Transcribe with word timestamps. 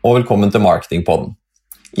Og 0.00 0.14
velkommen 0.16 0.48
til 0.48 0.62
Marketingpodden. 0.64 1.34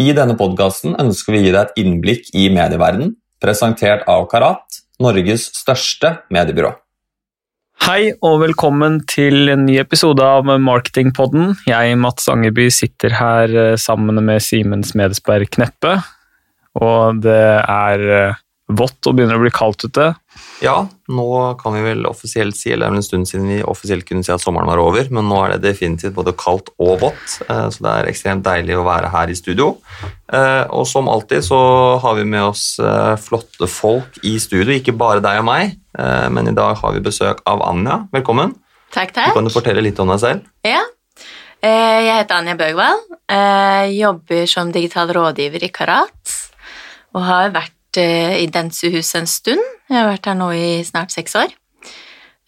I 0.00 0.14
denne 0.16 0.32
podkasten 0.38 0.94
ønsker 1.02 1.34
vi 1.34 1.40
å 1.42 1.44
gi 1.44 1.50
deg 1.52 1.66
et 1.66 1.80
innblikk 1.82 2.30
i 2.32 2.46
medieverdenen, 2.48 3.10
presentert 3.44 4.06
av 4.08 4.24
Karat, 4.30 4.78
Norges 5.04 5.50
største 5.58 6.14
mediebyrå. 6.32 6.70
Hei 7.84 8.14
og 8.24 8.38
velkommen 8.40 9.02
til 9.08 9.52
en 9.52 9.66
ny 9.68 9.76
episode 9.82 10.24
av 10.24 10.48
Marketingpodden. 10.48 11.52
Jeg, 11.68 11.98
Mats 12.00 12.28
Angerby, 12.32 12.70
sitter 12.72 13.18
her 13.18 13.52
eh, 13.52 13.76
sammen 13.80 14.22
med 14.24 14.40
Simen 14.44 14.84
Smedsberg 14.84 15.52
Kneppe. 15.52 15.98
Og 16.80 17.20
det 17.20 17.40
er 17.60 18.06
eh, 18.16 18.40
vått 18.76 19.06
og 19.08 19.16
begynner 19.16 19.38
å 19.38 19.42
bli 19.42 19.52
kaldt 19.54 19.84
ute. 19.86 20.10
Ja, 20.62 20.74
nå 21.10 21.26
kan 21.60 21.74
vi 21.74 21.82
vel 21.84 22.04
offisielt 22.08 22.56
si, 22.58 22.70
eller 22.70 22.84
det 22.84 22.88
er 22.88 22.94
vel 22.94 23.00
en 23.00 23.06
stund 23.06 23.28
siden 23.28 23.48
vi 23.48 23.58
offisielt 23.66 24.06
kunne 24.08 24.24
si 24.26 24.32
at 24.34 24.42
sommeren 24.42 24.68
var 24.68 24.82
over, 24.82 25.08
men 25.12 25.26
nå 25.30 25.38
er 25.42 25.54
det 25.54 25.70
definitivt 25.70 26.14
både 26.16 26.34
kaldt 26.38 26.70
og 26.76 27.00
vått, 27.02 27.38
eh, 27.46 27.66
så 27.72 27.86
det 27.86 27.94
er 27.94 28.10
ekstremt 28.10 28.44
deilig 28.46 28.76
å 28.78 28.84
være 28.86 29.10
her 29.12 29.32
i 29.32 29.38
studio. 29.38 29.72
Eh, 30.30 30.64
og 30.68 30.86
som 30.88 31.08
alltid 31.10 31.46
så 31.46 31.60
har 32.02 32.18
vi 32.20 32.26
med 32.28 32.44
oss 32.50 32.64
eh, 32.78 33.16
flotte 33.20 33.68
folk 33.70 34.20
i 34.26 34.36
studio, 34.42 34.74
ikke 34.76 34.96
bare 35.00 35.24
deg 35.24 35.42
og 35.42 35.48
meg, 35.48 35.76
men 36.30 36.46
i 36.46 36.54
dag 36.54 36.76
har 36.78 36.92
vi 36.94 37.00
besøk 37.02 37.40
av 37.50 37.64
Anja. 37.66 37.96
Velkommen. 38.14 38.52
Takk, 38.94 39.10
takk. 39.10 39.32
Du 39.32 39.40
Kan 39.40 39.48
du 39.48 39.50
fortelle 39.50 39.82
litt 39.82 39.98
om 39.98 40.12
deg 40.12 40.20
selv? 40.22 40.44
Ja. 40.62 40.84
Jeg 41.60 42.14
heter 42.14 42.38
Anja 42.38 42.54
Bøgvald. 42.56 43.10
Jobber 43.96 44.46
som 44.48 44.70
digital 44.72 45.10
rådgiver 45.18 45.66
i 45.66 45.72
Karat 45.74 46.36
og 47.10 47.26
har 47.26 47.50
vært 47.56 47.74
i 47.98 48.46
Densehuset 48.52 49.22
en 49.22 49.30
stund. 49.30 49.64
Jeg 49.90 49.98
har 49.98 50.10
vært 50.10 50.28
her 50.30 50.36
nå 50.38 50.50
i 50.54 50.68
snart 50.86 51.10
seks 51.14 51.34
år. 51.38 51.54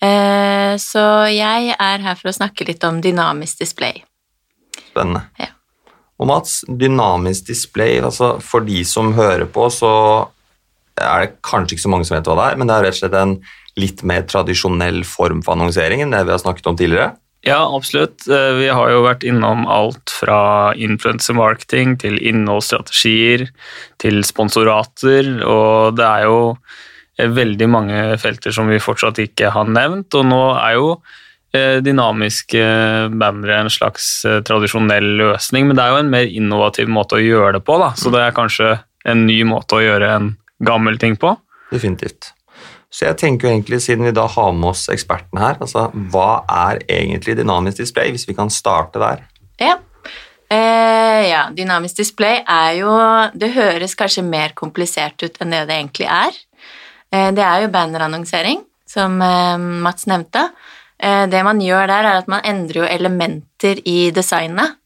Eh, 0.02 0.74
så 0.82 1.02
jeg 1.30 1.74
er 1.74 2.04
her 2.04 2.18
for 2.18 2.30
å 2.30 2.34
snakke 2.34 2.66
litt 2.66 2.84
om 2.86 3.00
dynamisk 3.02 3.62
display. 3.62 4.02
Spennende. 4.90 5.24
Ja. 5.40 5.52
Og 6.22 6.28
Mats, 6.30 6.60
dynamisk 6.66 7.48
display, 7.50 7.98
altså 8.02 8.36
for 8.44 8.66
de 8.66 8.82
som 8.86 9.12
hører 9.16 9.48
på, 9.50 9.66
så 9.74 9.92
er 11.00 11.24
det 11.24 11.36
kanskje 11.46 11.76
ikke 11.76 11.86
så 11.86 11.92
mange 11.92 12.06
som 12.06 12.16
vet 12.16 12.28
hva 12.30 12.38
det 12.38 12.48
er, 12.50 12.58
men 12.60 12.68
det 12.70 12.76
er 12.76 12.86
rett 12.86 12.98
og 12.98 13.00
slett 13.00 13.18
en 13.18 13.36
litt 13.80 14.02
mer 14.06 14.26
tradisjonell 14.28 15.00
form 15.08 15.40
for 15.42 15.56
annonsering 15.56 16.04
enn 16.04 16.12
det 16.12 16.26
vi 16.28 16.34
har 16.34 16.42
snakket 16.42 16.68
om 16.68 16.78
tidligere. 16.78 17.14
Ja, 17.42 17.76
absolutt. 17.76 18.28
Eh, 18.30 18.52
vi 18.54 18.68
har 18.70 18.90
jo 18.92 19.02
vært 19.02 19.24
innom 19.26 19.64
alt 19.70 20.12
fra 20.14 20.70
influencer 20.78 21.34
marketing 21.34 21.96
til 21.98 22.20
innholdsstrategier 22.22 23.48
til 24.02 24.22
sponsorater, 24.26 25.40
og 25.42 25.98
det 25.98 26.06
er 26.06 26.28
jo 26.28 26.36
eh, 27.18 27.26
veldig 27.26 27.68
mange 27.70 28.04
felter 28.22 28.54
som 28.54 28.70
vi 28.70 28.78
fortsatt 28.82 29.18
ikke 29.24 29.50
har 29.56 29.66
nevnt. 29.66 30.14
Og 30.14 30.28
nå 30.30 30.42
er 30.54 30.76
jo 30.78 30.92
eh, 31.56 31.80
dynamiske 31.82 32.62
bannere 33.10 33.64
en 33.64 33.72
slags 33.74 34.12
tradisjonell 34.46 35.10
løsning, 35.24 35.66
men 35.66 35.78
det 35.78 35.84
er 35.86 35.96
jo 35.96 36.04
en 36.04 36.14
mer 36.14 36.30
innovativ 36.30 36.92
måte 36.94 37.18
å 37.18 37.24
gjøre 37.24 37.56
det 37.58 37.64
på, 37.66 37.80
da. 37.82 37.90
så 37.98 38.14
det 38.14 38.22
er 38.22 38.38
kanskje 38.38 38.76
en 39.02 39.26
ny 39.26 39.40
måte 39.50 39.80
å 39.80 39.82
gjøre 39.82 40.14
en 40.14 40.30
gammel 40.62 40.94
ting 41.02 41.18
på. 41.18 41.34
Definitivt. 41.74 42.30
Så 42.92 43.06
jeg 43.06 43.16
tenker 43.22 43.48
jo 43.48 43.54
egentlig, 43.54 43.80
siden 43.80 44.04
vi 44.04 44.12
da 44.14 44.26
har 44.28 44.50
med 44.52 44.68
oss 44.74 44.84
ekspertene 44.92 45.40
her, 45.40 45.56
altså 45.64 45.86
hva 46.12 46.42
er 46.68 46.82
egentlig 46.92 47.38
dynamisk 47.38 47.80
display, 47.80 48.12
hvis 48.12 48.26
vi 48.28 48.36
kan 48.36 48.52
starte 48.52 49.00
der? 49.00 49.24
Ja. 49.62 49.78
Eh, 50.52 51.22
ja, 51.30 51.46
dynamisk 51.56 52.02
display 52.02 52.42
er 52.44 52.74
jo 52.76 52.90
Det 53.32 53.54
høres 53.54 53.94
kanskje 53.96 54.24
mer 54.26 54.52
komplisert 54.58 55.22
ut 55.24 55.38
enn 55.40 55.54
det 55.54 55.62
det 55.70 55.78
egentlig 55.78 56.08
er. 56.12 56.36
Eh, 57.08 57.30
det 57.32 57.44
er 57.46 57.64
jo 57.64 57.72
bannerannonsering, 57.72 58.60
som 58.84 59.16
eh, 59.24 59.56
Mats 59.56 60.04
nevnte. 60.10 60.50
Eh, 61.00 61.24
det 61.32 61.42
man 61.48 61.64
gjør 61.64 61.88
der, 61.88 62.10
er 62.10 62.20
at 62.20 62.28
man 62.28 62.44
endrer 62.44 62.82
jo 62.82 62.90
elementer 62.98 63.80
i 63.88 64.10
designet. 64.12 64.76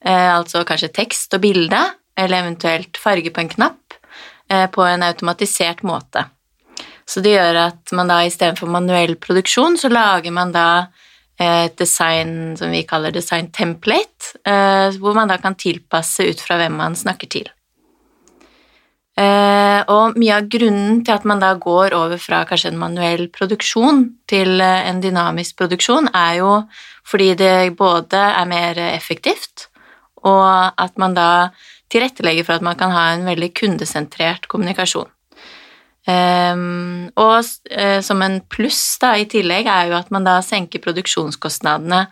Eh, 0.00 0.30
altså 0.32 0.64
kanskje 0.64 0.94
tekst 0.96 1.36
og 1.36 1.44
bilde, 1.44 1.80
eller 2.16 2.40
eventuelt 2.40 2.96
farge 2.96 3.30
på 3.30 3.44
en 3.44 3.52
knapp, 3.52 4.00
eh, 4.48 4.66
på 4.72 4.88
en 4.88 5.04
automatisert 5.04 5.84
måte. 5.84 6.24
Så 7.10 7.22
det 7.24 7.34
gjør 7.34 7.58
at 7.64 7.94
man 7.96 8.10
da 8.10 8.20
istedenfor 8.22 8.70
manuell 8.70 9.16
produksjon, 9.18 9.78
så 9.80 9.90
lager 9.90 10.30
man 10.34 10.52
da 10.54 10.66
eh, 11.40 11.66
et 11.66 11.78
design 11.80 12.54
som 12.58 12.70
vi 12.70 12.84
kaller 12.86 13.14
design 13.14 13.50
template, 13.54 14.36
eh, 14.46 14.94
hvor 15.00 15.16
man 15.18 15.30
da 15.30 15.40
kan 15.42 15.58
tilpasse 15.58 16.28
ut 16.30 16.42
fra 16.44 16.60
hvem 16.60 16.78
man 16.78 16.94
snakker 16.98 17.32
til. 17.34 17.50
Eh, 19.18 19.80
og 19.90 20.14
mye 20.20 20.38
av 20.38 20.46
grunnen 20.52 21.02
til 21.04 21.16
at 21.16 21.26
man 21.26 21.42
da 21.42 21.50
går 21.58 21.96
over 21.98 22.20
fra 22.22 22.44
kanskje 22.48 22.70
en 22.70 22.80
manuell 22.80 23.26
produksjon 23.34 24.06
til 24.30 24.62
en 24.62 25.02
dynamisk 25.02 25.58
produksjon, 25.58 26.12
er 26.14 26.38
jo 26.38 26.54
fordi 27.10 27.32
det 27.34 27.54
både 27.76 28.22
er 28.38 28.46
mer 28.46 28.78
effektivt, 28.86 29.66
og 30.22 30.46
at 30.78 30.94
man 31.00 31.18
da 31.18 31.30
tilrettelegger 31.90 32.46
for 32.46 32.60
at 32.60 32.64
man 32.64 32.78
kan 32.78 32.94
ha 32.94 33.08
en 33.16 33.26
veldig 33.26 33.50
kundesentrert 33.58 34.46
kommunikasjon. 34.46 35.10
Um, 36.08 37.10
og 37.20 37.44
uh, 37.44 38.00
som 38.00 38.22
en 38.24 38.38
pluss 38.48 38.96
da, 39.02 39.12
i 39.20 39.28
tillegg 39.28 39.68
er 39.68 39.90
jo 39.90 39.98
at 39.98 40.08
man 40.14 40.24
da 40.24 40.38
senker 40.44 40.80
produksjonskostnadene 40.80 42.06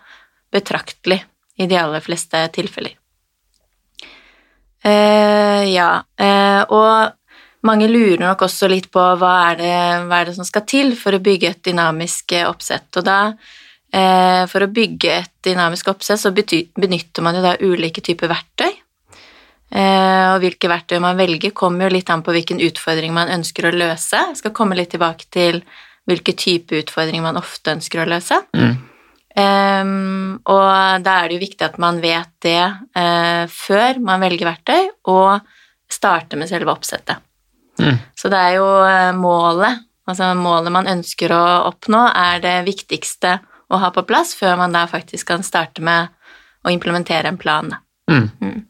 betraktelig 0.53 1.23
i 1.59 1.69
de 1.69 1.79
aller 1.81 2.05
fleste 2.05 2.43
tilfeller. 2.55 2.99
Uh, 4.85 5.65
ja, 5.67 5.91
uh, 6.05 6.63
og 6.69 7.65
mange 7.67 7.89
lurer 7.91 8.21
nok 8.23 8.45
også 8.47 8.69
litt 8.71 8.91
på 8.93 9.03
hva 9.19 9.33
er, 9.49 9.57
det, 9.59 9.79
hva 10.07 10.21
er 10.21 10.29
det 10.29 10.37
som 10.37 10.47
skal 10.47 10.67
til 10.69 10.93
for 10.97 11.17
å 11.17 11.23
bygge 11.25 11.55
et 11.55 11.65
dynamisk 11.71 12.37
oppsett. 12.47 12.87
Og 13.01 13.09
da, 13.09 13.33
for 14.53 14.63
å 14.63 14.69
bygge 14.71 15.11
et 15.11 15.33
dynamisk 15.43 15.91
oppsett, 15.91 16.23
så 16.23 16.31
benytter 16.31 17.25
man 17.27 17.35
jo 17.35 17.43
da 17.43 17.57
ulike 17.59 18.05
typer 18.05 18.31
verktøy. 18.31 18.78
Eh, 19.69 20.27
og 20.33 20.41
hvilke 20.41 20.71
verktøy 20.71 20.97
man 21.05 21.19
velger, 21.19 21.53
kommer 21.57 21.87
jo 21.87 21.97
litt 21.99 22.09
an 22.13 22.25
på 22.25 22.33
hvilken 22.33 22.63
utfordring 22.65 23.13
man 23.17 23.33
ønsker 23.35 23.69
å 23.69 23.75
løse. 23.75 24.21
Jeg 24.31 24.41
skal 24.41 24.55
komme 24.57 24.79
litt 24.79 24.95
tilbake 24.95 25.29
til 25.35 25.61
hvilke 26.09 26.33
type 26.39 26.77
utfordringer 26.79 27.25
man 27.25 27.41
ofte 27.41 27.75
ønsker 27.77 28.03
å 28.03 28.09
løse. 28.09 28.41
Mm. 28.57 28.77
Um, 29.39 30.39
og 30.51 31.05
da 31.05 31.19
er 31.21 31.29
det 31.29 31.37
jo 31.37 31.45
viktig 31.45 31.67
at 31.67 31.77
man 31.79 32.01
vet 32.03 32.31
det 32.43 32.63
uh, 32.65 33.45
før 33.53 34.01
man 34.03 34.25
velger 34.25 34.49
verktøy, 34.49 34.89
og 35.13 35.45
starter 35.89 36.41
med 36.41 36.51
selve 36.51 36.73
oppsettet. 36.73 37.21
Mm. 37.79 38.01
Så 38.19 38.33
det 38.33 38.41
er 38.41 38.57
jo 38.57 38.67
uh, 38.67 39.13
målet, 39.15 39.85
altså 40.09 40.33
målet 40.39 40.75
man 40.75 40.91
ønsker 40.91 41.37
å 41.37 41.45
oppnå, 41.69 42.07
er 42.09 42.41
det 42.43 42.57
viktigste 42.67 43.37
å 43.69 43.79
ha 43.83 43.93
på 43.93 44.07
plass 44.09 44.33
før 44.35 44.57
man 44.59 44.75
da 44.75 44.87
faktisk 44.91 45.29
kan 45.29 45.45
starte 45.45 45.85
med 45.85 46.09
å 46.65 46.73
implementere 46.73 47.29
en 47.31 47.39
plan. 47.39 47.77
Mm. 48.09 48.65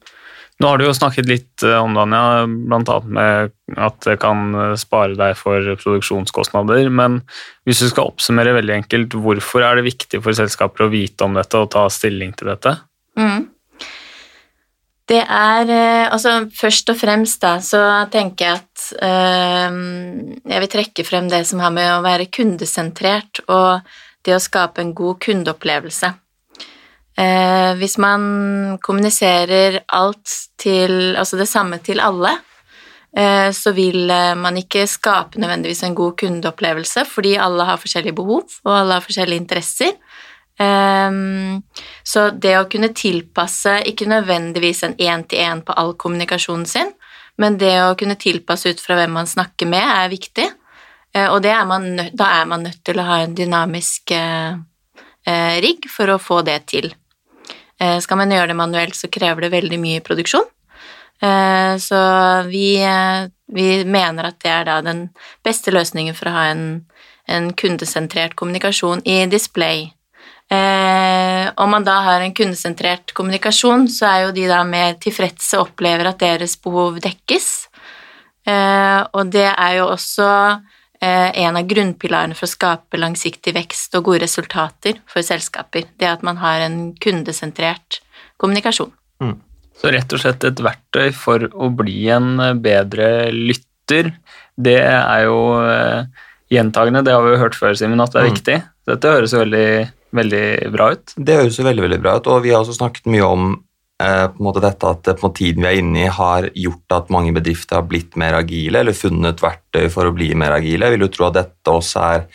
Nå 0.58 0.66
har 0.66 0.80
du 0.80 0.88
jo 0.88 0.94
snakket 0.96 1.28
litt 1.30 1.62
eh, 1.62 1.78
om 1.78 1.94
det, 1.94 2.02
Anja, 2.02 2.46
bl.a. 2.48 2.96
med 3.06 3.52
at 3.78 4.00
det 4.02 4.16
kan 4.22 4.48
eh, 4.58 4.74
spare 4.80 5.14
deg 5.18 5.36
for 5.38 5.62
produksjonskostnader. 5.78 6.88
Men 6.90 7.20
hvis 7.68 7.84
du 7.84 7.90
skal 7.92 8.10
oppsummere 8.10 8.56
veldig 8.56 8.74
enkelt, 8.80 9.14
hvorfor 9.14 9.62
er 9.62 9.78
det 9.78 9.86
viktig 9.86 10.22
for 10.24 10.34
selskaper 10.34 10.88
å 10.88 10.90
vite 10.90 11.28
om 11.28 11.38
dette 11.38 11.62
og 11.62 11.70
ta 11.76 11.86
stilling 11.92 12.34
til 12.38 12.50
dette? 12.50 12.74
Mm. 13.18 13.46
Det 15.08 15.22
er 15.22 15.70
eh, 15.72 16.04
Altså, 16.08 16.34
først 16.50 16.90
og 16.90 16.98
fremst 16.98 17.42
da, 17.44 17.54
så 17.62 17.82
tenker 18.10 18.48
jeg 18.48 18.58
at 18.58 18.86
øh, 18.98 19.80
jeg 20.42 20.64
vil 20.64 20.72
trekke 20.74 21.06
frem 21.06 21.30
det 21.30 21.44
som 21.46 21.62
har 21.62 21.70
med 21.74 21.92
å 21.94 22.04
være 22.04 22.30
kundesentrert 22.34 23.44
og 23.46 23.86
det 24.26 24.34
å 24.34 24.42
skape 24.42 24.82
en 24.82 24.96
god 24.96 25.20
kundeopplevelse. 25.22 26.10
Eh, 27.18 27.72
hvis 27.80 27.96
man 27.98 28.78
kommuniserer 28.78 29.80
alt 29.90 30.34
til 30.58 31.16
Altså 31.18 31.38
det 31.38 31.48
samme 31.50 31.80
til 31.82 31.98
alle, 32.02 32.30
eh, 33.16 33.50
så 33.54 33.72
vil 33.74 34.10
eh, 34.10 34.34
man 34.38 34.56
ikke 34.60 34.86
skape 34.86 35.40
nødvendigvis 35.40 35.82
en 35.82 35.96
god 35.98 36.16
kundeopplevelse, 36.18 37.04
fordi 37.10 37.34
alle 37.42 37.66
har 37.66 37.80
forskjellige 37.82 38.14
behov, 38.14 38.44
og 38.64 38.78
alle 38.78 38.98
har 38.98 39.06
forskjellige 39.06 39.42
interesser. 39.42 39.96
Eh, 40.58 41.10
så 42.02 42.28
det 42.30 42.54
å 42.58 42.68
kunne 42.70 42.92
tilpasse 42.94 43.80
ikke 43.90 44.10
nødvendigvis 44.10 44.84
en 44.86 44.94
én-til-én 44.94 45.64
på 45.66 45.74
all 45.74 45.96
kommunikasjonen 45.98 46.66
sin, 46.66 46.94
men 47.38 47.58
det 47.58 47.74
å 47.82 47.96
kunne 47.98 48.18
tilpasse 48.18 48.70
ut 48.70 48.80
fra 48.82 48.98
hvem 48.98 49.14
man 49.14 49.26
snakker 49.30 49.66
med, 49.70 49.82
er 49.82 50.14
viktig. 50.14 50.46
Eh, 51.14 51.26
og 51.26 51.46
er 51.46 51.66
man, 51.66 51.90
da 52.14 52.30
er 52.42 52.46
man 52.46 52.66
nødt 52.66 52.82
til 52.86 52.98
å 52.98 53.10
ha 53.10 53.20
en 53.24 53.34
dynamisk 53.34 54.14
eh, 54.14 54.58
rigg 55.62 55.90
for 55.90 56.14
å 56.14 56.22
få 56.22 56.42
det 56.46 56.60
til. 56.70 56.90
Eh, 57.80 57.98
skal 58.02 58.18
man 58.20 58.32
gjøre 58.34 58.50
det 58.52 58.58
manuelt, 58.58 58.96
så 58.98 59.10
krever 59.12 59.46
det 59.46 59.54
veldig 59.54 59.78
mye 59.80 60.04
produksjon. 60.04 60.46
Eh, 61.22 61.74
så 61.82 62.00
vi, 62.46 62.78
eh, 62.82 63.28
vi 63.54 63.68
mener 63.84 64.30
at 64.30 64.40
det 64.42 64.50
er 64.50 64.64
da 64.68 64.80
den 64.82 65.08
beste 65.46 65.74
løsningen 65.74 66.14
for 66.14 66.30
å 66.30 66.36
ha 66.36 66.44
en, 66.52 66.86
en 67.26 67.52
kundesentrert 67.52 68.36
kommunikasjon 68.38 69.04
i 69.06 69.24
display. 69.26 69.92
Om 70.48 71.68
man 71.68 71.84
da 71.84 71.98
har 72.06 72.22
en 72.24 72.32
kundesentrert 72.32 73.12
kommunikasjon, 73.12 73.84
så 73.92 74.06
er 74.08 74.22
jo 74.22 74.30
de 74.32 74.46
da 74.48 74.62
mer 74.64 74.94
tilfredse 74.96 75.58
og 75.58 75.66
opplever 75.66 76.08
at 76.08 76.22
deres 76.22 76.54
behov 76.56 76.96
dekkes. 77.04 77.68
Og 78.48 79.28
det 79.28 79.44
er 79.50 79.74
jo 79.76 79.90
også 79.92 80.28
Eh, 80.28 80.77
en 81.00 81.56
av 81.56 81.66
grunnpilarene 81.70 82.34
for 82.34 82.48
å 82.48 82.50
skape 82.50 82.98
langsiktig 82.98 83.52
vekst 83.54 83.94
og 83.94 84.04
gode 84.08 84.24
resultater 84.24 84.98
for 85.06 85.22
selskaper. 85.22 85.84
Det 85.98 86.08
at 86.10 86.22
man 86.26 86.36
har 86.42 86.60
en 86.64 86.94
kundesentrert 86.98 88.00
kommunikasjon. 88.40 88.90
Så 89.78 89.92
rett 89.94 90.10
og 90.12 90.18
slett 90.18 90.42
et 90.42 90.58
verktøy 90.58 91.12
for 91.14 91.44
å 91.54 91.68
bli 91.70 92.08
en 92.10 92.32
bedre 92.62 93.30
lytter, 93.30 94.12
det 94.58 94.80
er 94.82 95.22
jo 95.28 95.38
eh, 95.62 96.02
gjentagende, 96.50 97.04
det 97.06 97.12
har 97.14 97.22
vi 97.22 97.36
jo 97.36 97.42
hørt 97.44 97.54
før, 97.54 97.76
Simen, 97.78 98.00
at 98.02 98.10
det 98.12 98.22
er 98.22 98.26
Mm. 98.26 98.34
viktig. 98.34 98.58
Dette 98.88 99.08
høres 99.14 99.32
jo 99.32 99.38
veldig, 99.44 99.92
veldig 100.12 100.72
bra 100.72 100.90
ut. 100.96 101.14
Det 101.14 101.36
høres 101.36 101.58
jo 101.60 101.64
veldig 101.64 101.82
veldig 101.86 102.00
bra 102.02 102.16
ut, 102.18 102.26
og 102.26 102.42
vi 102.42 102.50
har 102.50 102.64
også 102.64 102.74
snakket 102.80 103.06
mye 103.06 103.22
om 103.22 103.44
eh, 103.54 103.67
på 104.30 104.38
en 104.38 104.46
måte 104.46 104.62
dette 104.62 104.86
at 104.86 105.10
eh, 105.10 105.18
på 105.18 105.32
tiden 105.34 105.64
vi 105.64 105.70
er 105.72 105.80
inne 105.80 106.04
i, 106.04 106.12
har 106.12 106.48
gjort 106.54 106.94
at 106.94 107.12
mange 107.14 107.32
bedrifter 107.34 107.80
har 107.80 107.88
blitt 107.90 108.14
mer 108.20 108.36
agile, 108.38 108.82
eller 108.82 108.96
funnet 108.96 109.42
verktøy 109.42 109.88
for 109.92 110.06
å 110.06 110.14
bli 110.14 110.30
mer 110.38 110.54
agile. 110.54 110.86
Jeg 110.86 110.96
vil 110.96 111.06
jo 111.08 111.12
tro 111.16 111.28
at 111.28 111.38
dette 111.40 111.74
også 111.74 112.04
er 112.06 112.26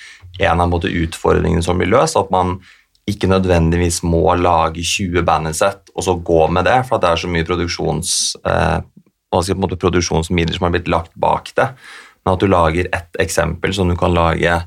en 0.50 0.64
av 0.64 0.74
utfordringene 0.74 1.64
som 1.64 1.80
blir 1.80 1.92
løst, 1.94 2.20
at 2.20 2.32
man 2.34 2.58
ikke 3.08 3.28
nødvendigvis 3.28 4.02
må 4.08 4.26
lage 4.40 4.84
20 4.84 5.26
bandsett 5.28 5.92
og 5.94 6.06
så 6.06 6.16
gå 6.16 6.46
med 6.56 6.68
det, 6.68 6.80
for 6.88 7.04
det 7.04 7.12
er 7.12 7.20
så 7.20 7.32
mye 7.32 7.48
produksjons, 7.48 8.14
eh, 8.48 8.80
produksjonsmidler 9.34 10.56
som 10.58 10.68
har 10.68 10.76
blitt 10.76 10.92
lagt 10.92 11.16
bak 11.20 11.52
det. 11.56 11.72
Men 12.24 12.36
at 12.36 12.44
du 12.44 12.48
lager 12.48 12.88
ett 12.92 13.20
eksempel 13.20 13.74
som 13.76 13.92
du 13.92 13.96
kan 14.00 14.16
lage 14.16 14.62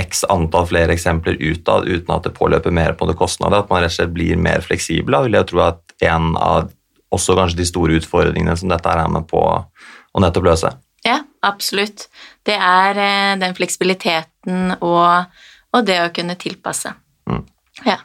x 0.00 0.24
antall 0.32 0.66
flere 0.70 0.94
eksempler 0.94 1.36
ut 1.40 1.68
av 1.68 1.84
uten 1.84 2.14
at 2.14 2.24
det 2.24 2.34
påløper 2.36 2.72
mer 2.72 2.94
på 2.96 3.08
det 3.08 3.16
kostnader. 3.18 3.60
At 3.60 3.72
man 3.72 3.82
rett 3.82 3.92
og 3.92 3.98
slett 3.98 4.14
blir 4.14 4.40
mer 4.40 4.64
fleksibel. 4.64 5.12
Da 5.12 5.22
vil 5.26 5.36
jeg 5.36 5.50
tro 5.50 5.60
at 5.66 5.96
en 6.08 6.32
av 6.40 6.70
også 7.12 7.36
kanskje 7.36 7.60
de 7.60 7.68
store 7.68 7.98
utfordringene 8.00 8.56
som 8.56 8.70
dette 8.72 8.88
er 8.88 9.10
med 9.12 9.26
på 9.28 9.42
å 9.42 10.22
nettopp 10.22 10.48
løse. 10.48 10.70
Ja, 11.04 11.18
absolutt. 11.44 12.06
Det 12.46 12.54
er 12.56 13.00
eh, 13.02 13.34
den 13.40 13.56
fleksibiliteten 13.58 14.76
og, 14.78 15.42
og 15.74 15.86
det 15.88 15.98
å 16.04 16.12
kunne 16.14 16.38
tilpasse. 16.40 16.94
Mm. 17.28 17.42
Ja. 17.84 17.98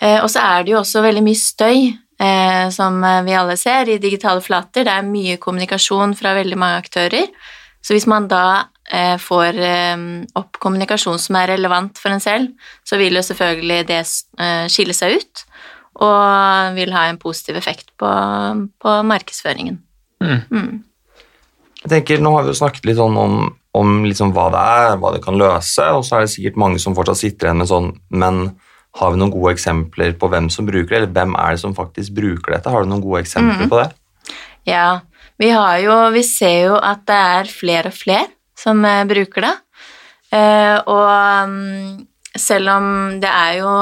Eh, 0.00 0.18
og 0.22 0.28
så 0.32 0.42
er 0.42 0.64
det 0.64 0.74
jo 0.74 0.80
også 0.80 1.04
veldig 1.04 1.22
mye 1.26 1.38
støy, 1.38 1.92
eh, 2.18 2.64
som 2.74 2.98
vi 3.26 3.36
alle 3.36 3.58
ser, 3.60 3.92
i 3.92 4.00
digitale 4.02 4.42
flater. 4.42 4.88
Det 4.88 4.96
er 4.96 5.06
mye 5.06 5.38
kommunikasjon 5.42 6.16
fra 6.18 6.34
veldig 6.38 6.58
mange 6.58 6.82
aktører. 6.82 7.30
Så 7.84 7.94
hvis 7.94 8.08
man 8.10 8.26
da 8.30 8.68
får 9.20 9.58
eh, 9.60 10.04
opp 10.38 10.58
kommunikasjon 10.62 11.20
som 11.20 11.38
er 11.40 11.52
relevant 11.54 11.98
for 12.00 12.14
en 12.14 12.22
selv, 12.22 12.52
så 12.86 12.98
vil 13.00 13.18
jo 13.18 13.24
selvfølgelig 13.24 13.80
det 13.90 14.00
eh, 14.00 14.64
skille 14.72 14.96
seg 14.96 15.18
ut, 15.20 15.44
og 16.04 16.76
vil 16.78 16.94
ha 16.94 17.08
en 17.08 17.18
positiv 17.20 17.58
effekt 17.58 17.90
på, 18.00 18.10
på 18.80 18.98
markedsføringen. 19.08 19.80
Mm. 20.22 20.40
Mm. 20.50 20.70
Jeg 21.82 21.90
tenker, 21.92 22.22
Nå 22.22 22.32
har 22.34 22.46
vi 22.46 22.52
jo 22.52 22.58
snakket 22.58 22.88
litt 22.88 22.98
sånn 22.98 23.18
om, 23.18 23.36
om 23.78 23.98
liksom 24.06 24.32
hva 24.34 24.48
det 24.54 24.62
er, 24.78 24.96
hva 25.02 25.12
det 25.14 25.22
kan 25.24 25.38
løse, 25.38 25.84
og 25.94 26.06
så 26.06 26.18
er 26.18 26.26
det 26.26 26.32
sikkert 26.34 26.58
mange 26.58 26.80
som 26.82 26.96
fortsatt 26.96 27.20
sitter 27.20 27.48
igjen 27.48 27.62
med 27.62 27.70
sånn 27.70 27.92
Men 28.10 28.40
har 28.98 29.12
vi 29.12 29.20
noen 29.20 29.34
gode 29.34 29.52
eksempler 29.54 30.16
på 30.18 30.30
hvem 30.32 30.48
som 30.50 30.66
bruker 30.66 30.90
det, 30.90 31.02
eller 31.02 31.14
hvem 31.14 31.36
er 31.38 31.54
det 31.54 31.62
som 31.62 31.76
faktisk 31.76 32.16
bruker 32.16 32.56
dette? 32.56 32.72
Har 32.72 32.82
du 32.82 32.90
noen 32.90 33.04
gode 33.04 33.22
eksempler 33.22 33.68
mm. 33.68 33.70
på 33.70 33.78
det? 33.78 33.88
Ja, 34.68 34.88
vi 35.38 35.52
har 35.54 35.78
jo 35.84 35.94
Vi 36.16 36.24
ser 36.26 36.58
jo 36.66 36.80
at 36.82 37.04
det 37.08 37.20
er 37.38 37.52
flere 37.52 37.92
og 37.92 37.96
flere 37.96 38.26
som 38.58 38.84
eh, 38.84 39.04
bruker 39.08 39.46
det. 39.46 39.56
Eh, 40.34 40.76
og 40.90 41.50
mm, 41.50 42.06
selv 42.38 42.74
om 42.74 42.86
det 43.22 43.30
er 43.32 43.60
jo 43.62 43.72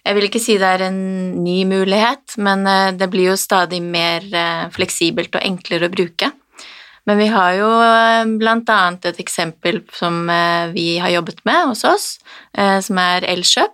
Jeg 0.00 0.16
vil 0.16 0.24
ikke 0.30 0.40
si 0.40 0.54
det 0.56 0.64
er 0.64 0.82
en 0.86 1.00
ny 1.44 1.58
mulighet, 1.68 2.38
men 2.40 2.64
eh, 2.66 2.92
det 2.96 3.10
blir 3.12 3.30
jo 3.30 3.36
stadig 3.36 3.82
mer 3.84 4.24
fleksibelt 4.72 5.34
og 5.36 5.44
enklere 5.44 5.90
å 5.90 5.92
bruke. 5.92 6.30
Men 7.08 7.18
vi 7.18 7.26
har 7.32 7.52
jo 7.58 7.68
bl.a. 8.38 8.80
et 9.08 9.20
eksempel 9.20 9.80
som 9.96 10.28
vi 10.72 10.98
har 11.00 11.10
jobbet 11.10 11.40
med 11.48 11.70
hos 11.70 11.80
oss, 11.88 12.06
som 12.54 13.00
er 13.00 13.24
Elkjøp, 13.26 13.72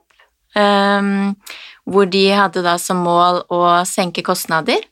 hvor 1.90 2.06
de 2.14 2.22
hadde 2.30 2.62
da 2.64 2.76
som 2.80 3.02
mål 3.02 3.42
å 3.52 3.60
senke 3.84 4.24
kostnader 4.24 4.86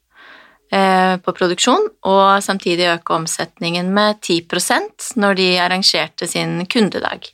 på 0.75 1.33
produksjon, 1.37 1.85
og 2.11 2.43
samtidig 2.43 2.89
øke 2.91 3.15
omsetningen 3.15 3.93
med 3.95 4.19
10% 4.25 5.13
når 5.23 5.37
de 5.39 5.49
arrangerte 5.63 6.27
sin 6.27 6.65
kundedag. 6.67 7.29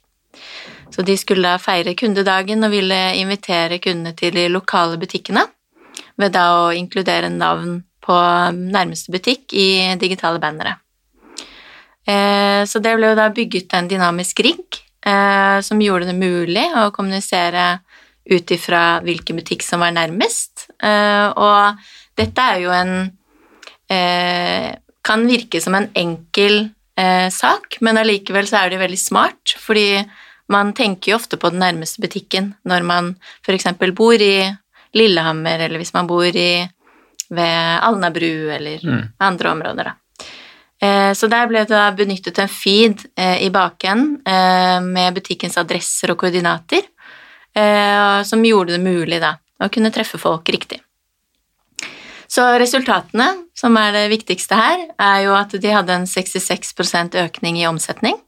Så 0.90 1.04
de 1.06 1.16
skulle 1.16 1.46
da 1.46 1.60
feire 1.62 1.94
kundedagen 1.96 2.66
og 2.66 2.74
ville 2.74 2.98
invitere 3.16 3.78
kundene 3.82 4.12
til 4.18 4.34
de 4.34 4.48
lokale 4.50 4.98
butikkene 5.00 5.46
ved 6.20 6.34
da 6.34 6.46
å 6.58 6.70
inkludere 6.76 7.30
navn 7.32 7.78
på 8.04 8.16
nærmeste 8.56 9.12
butikk 9.14 9.54
i 9.54 9.94
digitale 10.00 10.40
bannere. 10.42 10.76
Eh, 12.06 12.64
Så 12.66 12.80
det 12.82 12.96
ble 12.96 13.12
jo 13.12 13.18
da 13.18 13.30
bygget 13.30 13.72
en 13.74 13.88
dynamisk 13.88 14.40
rigg 14.44 14.80
eh, 15.06 15.60
som 15.62 15.80
gjorde 15.80 16.10
det 16.10 16.18
mulig 16.18 16.66
å 16.76 16.90
kommunisere 16.90 17.80
ut 18.30 18.50
ifra 18.50 19.00
hvilken 19.04 19.40
butikk 19.40 19.62
som 19.62 19.80
var 19.80 19.94
nærmest. 19.94 20.68
Eh, 20.82 21.28
Og 21.36 21.78
dette 22.16 22.40
er 22.40 22.60
jo 22.64 22.74
en 22.74 22.94
eh, 23.06 23.19
Kan 25.10 25.26
virke 25.26 25.58
som 25.62 25.74
en 25.74 25.88
enkel 25.98 26.68
eh, 27.00 27.28
sak, 27.34 27.80
men 27.82 27.98
allikevel 27.98 28.46
så 28.46 28.60
er 28.62 28.70
det 28.70 28.78
veldig 28.84 28.98
smart, 29.00 29.56
fordi 29.58 30.04
man 30.54 30.70
tenker 30.74 31.12
jo 31.12 31.16
ofte 31.18 31.38
på 31.38 31.50
den 31.50 31.62
nærmeste 31.62 32.02
butikken 32.02 32.52
når 32.66 32.84
man 32.86 33.08
f.eks. 33.42 33.66
bor 33.98 34.14
i 34.22 34.46
Lillehammer, 34.94 35.64
eller 35.66 35.78
hvis 35.82 35.92
man 35.94 36.06
bor 36.10 36.26
i, 36.26 36.52
ved 37.30 37.80
Alnabru 37.86 38.50
eller 38.54 38.80
Mm. 38.86 39.02
andre 39.20 39.50
områder, 39.50 39.84
da. 39.90 39.94
Eh, 40.82 41.12
Så 41.14 41.28
der 41.30 41.46
ble 41.46 41.64
det 41.64 41.68
da 41.74 41.90
benyttet 41.92 42.38
en 42.38 42.48
feed 42.48 43.04
eh, 43.16 43.42
i 43.46 43.50
bakenden 43.50 44.20
eh, 44.26 44.80
med 44.80 45.14
butikkens 45.14 45.58
adresser 45.58 46.10
og 46.14 46.18
koordinater, 46.18 46.82
eh, 47.54 48.22
som 48.22 48.42
gjorde 48.44 48.78
det 48.78 48.80
mulig 48.80 49.20
da 49.20 49.36
å 49.60 49.68
kunne 49.70 49.90
treffe 49.92 50.18
folk 50.18 50.48
riktig. 50.48 50.80
Så 52.30 52.44
resultatene, 52.62 53.26
som 53.58 53.74
er 53.80 53.94
det 53.96 54.08
viktigste 54.12 54.54
her, 54.54 54.84
er 55.02 55.22
jo 55.24 55.34
at 55.34 55.54
de 55.58 55.72
hadde 55.74 55.96
en 55.98 56.06
66% 56.06 57.16
økning 57.24 57.58
i 57.58 57.66
omsetning, 57.66 58.18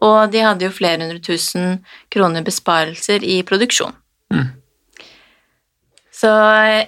og 0.00 0.32
de 0.32 0.44
hadde 0.44 0.64
jo 0.64 0.72
flere 0.72 1.02
hundre 1.02 1.20
tusen 1.24 1.82
kroner 2.12 2.44
besparelser 2.44 3.24
i 3.24 3.42
produksjon. 3.48 3.92
Mm. 4.32 4.48
Så 6.16 6.30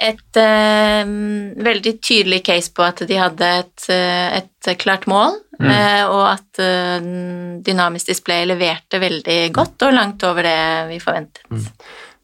et 0.01 0.41
eh, 0.41 1.11
veldig 1.69 1.93
tydelig 2.01 2.41
case 2.47 2.73
på 2.73 2.85
at 2.87 3.03
de 3.05 3.21
hadde 3.21 3.51
et, 3.61 3.89
eh, 3.93 4.41
et 4.41 4.73
klart 4.81 5.05
mål, 5.11 5.37
Mm. 5.59 5.71
eh, 5.75 6.05
og 6.07 6.23
at 6.31 6.61
eh, 6.63 7.07
dynamisk 7.67 8.13
display 8.13 8.45
leverte 8.47 9.01
veldig 9.03 9.39
godt 9.51 9.83
og 9.89 9.97
langt 9.97 10.23
over 10.23 10.47
det 10.47 10.61
vi 10.93 11.01
forventet. 11.03 11.43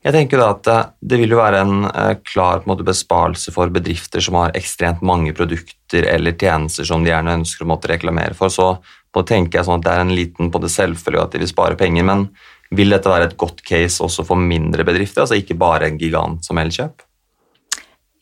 Jeg 0.05 0.13
tenker 0.13 0.41
da 0.41 0.51
at 0.53 0.69
eh, 0.69 0.89
Det 1.01 1.19
vil 1.21 1.33
jo 1.33 1.41
være 1.41 1.63
en 1.65 1.87
eh, 1.89 2.17
klar 2.29 2.61
en 2.61 2.69
måte, 2.69 2.87
besparelse 2.87 3.55
for 3.55 3.73
bedrifter 3.73 4.25
som 4.25 4.37
har 4.41 4.57
ekstremt 4.59 5.05
mange 5.07 5.33
produkter 5.37 6.09
eller 6.11 6.37
tjenester 6.37 6.87
som 6.89 7.05
de 7.05 7.13
gjerne 7.13 7.39
ønsker 7.41 7.65
å 7.65 7.71
måtte 7.73 7.91
reklamere 7.93 8.37
for. 8.37 8.53
Så 8.53 9.23
tenker 9.25 9.61
jeg 9.61 9.69
sånn 9.69 9.81
at 9.81 9.87
Det 9.87 9.95
er 9.95 10.05
en 10.05 10.17
liten 10.17 10.51
på 10.53 10.61
det 10.61 10.73
selvfølge 10.75 11.23
at 11.23 11.35
de 11.35 11.41
vil 11.45 11.51
spare 11.51 11.79
penger, 11.81 12.05
men 12.05 12.29
vil 12.75 12.91
dette 12.91 13.11
være 13.11 13.31
et 13.31 13.37
godt 13.39 13.63
case 13.65 14.03
også 14.03 14.25
for 14.27 14.41
mindre 14.41 14.85
bedrifter? 14.85 15.23
altså 15.23 15.39
Ikke 15.39 15.57
bare 15.57 15.89
en 15.89 15.99
gigant 16.01 16.45
som 16.45 16.59
Elkjøp? 16.59 17.05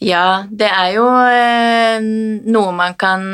Ja, 0.03 0.45
det 0.51 0.69
er 0.69 0.89
jo 0.97 1.07
eh, 1.31 2.03
noe 2.51 2.73
man 2.75 2.97
kan 2.99 3.25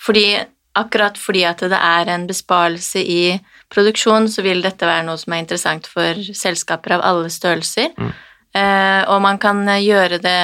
fordi, 0.00 0.30
Akkurat 0.76 1.18
fordi 1.18 1.44
at 1.48 1.64
det 1.64 1.78
er 1.80 2.12
en 2.12 2.26
besparelse 2.28 3.00
i 3.00 3.36
produksjon, 3.72 4.28
så 4.28 4.44
vil 4.44 4.62
dette 4.64 4.86
være 4.86 5.06
noe 5.06 5.18
som 5.20 5.34
er 5.34 5.44
interessant 5.44 5.88
for 5.90 6.20
selskaper 6.36 6.98
av 6.98 7.04
alle 7.08 7.30
størrelser. 7.32 7.92
Mm. 7.96 8.10
Eh, 8.56 9.02
og 9.12 9.22
man 9.24 9.40
kan 9.42 9.64
gjøre 9.80 10.20
det 10.22 10.40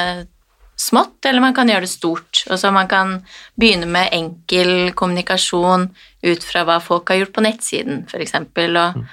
smått, 0.82 1.20
eller 1.28 1.44
man 1.44 1.54
kan 1.56 1.70
gjøre 1.70 1.86
det 1.86 1.92
stort. 1.92 2.44
Og 2.50 2.58
så 2.60 2.72
man 2.74 2.88
kan 2.90 3.20
begynne 3.60 3.88
med 3.90 4.12
enkel 4.16 4.92
kommunikasjon 4.98 5.90
ut 6.26 6.46
fra 6.46 6.64
hva 6.68 6.80
folk 6.82 7.12
har 7.12 7.22
gjort 7.22 7.36
på 7.36 7.44
nettsiden, 7.46 8.02
f.eks. 8.08 8.36
Og 8.40 9.04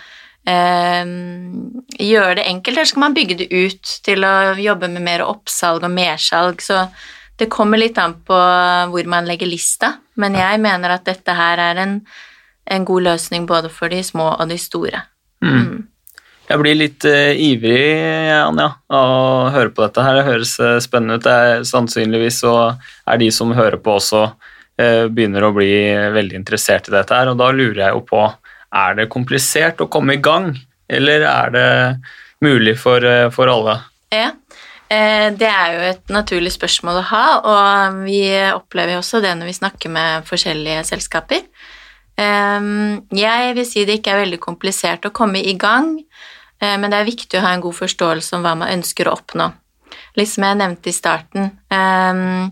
eh, 0.49 1.13
gjøre 2.09 2.39
det 2.39 2.47
enkelt, 2.49 2.75
eller 2.75 2.89
så 2.89 2.97
kan 2.97 3.07
man 3.07 3.17
bygge 3.17 3.39
det 3.43 3.49
ut 3.53 3.95
til 4.05 4.25
å 4.25 4.35
jobbe 4.59 4.91
med 4.91 5.05
mer 5.05 5.25
oppsalg 5.27 5.85
og 5.85 5.95
mersalg. 5.95 6.63
Så 6.65 6.85
det 7.39 7.49
kommer 7.51 7.79
litt 7.79 7.97
an 8.01 8.17
på 8.25 8.39
hvor 8.91 9.07
man 9.11 9.27
legger 9.29 9.49
lista, 9.49 9.93
men 10.19 10.35
jeg 10.37 10.59
mener 10.61 10.95
at 10.95 11.05
dette 11.07 11.35
her 11.35 11.61
er 11.69 11.79
en, 11.85 11.95
en 12.65 12.87
god 12.87 13.07
løsning 13.07 13.47
både 13.49 13.71
for 13.73 13.91
de 13.91 14.01
små 14.03 14.33
og 14.35 14.51
de 14.51 14.59
store. 14.59 15.05
Mm. 15.45 15.87
Jeg 16.49 16.61
blir 16.63 16.75
litt 16.75 17.05
uh, 17.05 17.31
ivrig, 17.37 17.95
Anja, 18.33 18.71
av 18.89 19.11
å 19.13 19.49
høre 19.53 19.69
på 19.69 19.85
dette. 19.85 20.03
her. 20.03 20.17
Det 20.17 20.27
høres 20.27 20.55
uh, 20.59 20.79
spennende 20.81 21.19
ut. 21.19 21.25
Det 21.27 21.35
er 21.45 21.65
sannsynligvis 21.69 22.41
så 22.41 22.53
er 23.05 23.21
de 23.21 23.29
som 23.31 23.53
hører 23.53 23.77
på 23.79 23.99
også, 23.99 24.23
uh, 24.81 25.05
begynner 25.13 25.45
å 25.45 25.53
bli 25.53 25.69
veldig 26.15 26.39
interessert 26.41 26.89
i 26.89 26.95
dette 26.97 27.15
her, 27.15 27.29
og 27.29 27.37
da 27.39 27.51
lurer 27.53 27.83
jeg 27.85 27.95
jo 27.95 28.05
på 28.09 28.23
er 28.69 28.97
det 28.97 29.09
komplisert 29.13 29.81
å 29.81 29.89
komme 29.91 30.17
i 30.17 30.23
gang, 30.23 30.51
eller 30.89 31.25
er 31.25 31.53
det 31.53 31.69
mulig 32.45 32.77
for, 32.79 33.03
eh, 33.03 33.29
for 33.29 33.47
alle? 33.47 33.79
Ja, 34.11 34.29
eh, 34.29 34.48
det 34.89 35.45
er 35.47 35.73
jo 35.75 35.81
et 35.85 36.09
naturlig 36.09 36.51
spørsmål 36.55 37.01
å 37.01 37.07
ha, 37.11 37.25
og 37.45 37.99
vi 38.07 38.23
opplever 38.55 38.95
jo 38.95 39.03
også 39.03 39.21
det 39.21 39.35
når 39.37 39.51
vi 39.51 39.59
snakker 39.59 39.93
med 39.93 40.25
forskjellige 40.25 40.81
selskaper. 40.87 41.43
Eh, 42.19 42.59
Jeg 43.15 43.55
vil 43.55 43.65
si 43.67 43.85
det 43.85 43.99
ikke 43.99 44.15
er 44.15 44.23
veldig 44.25 44.41
komplisert 44.43 45.05
å 45.07 45.13
komme 45.15 45.41
i 45.41 45.53
gang, 45.53 45.99
eh, 46.59 46.75
men 46.77 46.89
det 46.89 46.99
er 46.99 47.11
viktig 47.11 47.39
å 47.39 47.45
ha 47.45 47.53
en 47.53 47.63
god 47.63 47.77
forståelse 47.77 48.35
om 48.35 48.43
hva 48.43 48.55
man 48.57 48.73
ønsker 48.79 49.07
å 49.07 49.15
oppnå. 49.17 49.53
litt 50.17 50.29
som 50.29 50.43
jeg 50.43 50.57
nevnte 50.57 50.89
i 50.89 50.93
starten. 50.93 51.51
Um, 51.71 52.51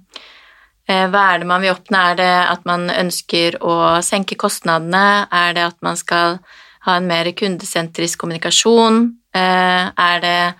hva 0.87 1.21
er 1.33 1.39
det 1.41 1.47
man 1.49 1.61
vil 1.61 1.73
oppnå? 1.73 1.99
Er 1.99 2.15
det 2.15 2.35
at 2.47 2.63
man 2.65 2.87
ønsker 2.89 3.57
å 3.59 3.99
senke 4.05 4.37
kostnadene? 4.39 5.27
Er 5.31 5.53
det 5.53 5.63
at 5.65 5.75
man 5.81 5.97
skal 5.99 6.39
ha 6.85 6.95
en 6.95 7.07
mer 7.09 7.25
kundesentrisk 7.35 8.21
kommunikasjon? 8.21 9.17
Er 9.33 10.21
det 10.23 10.55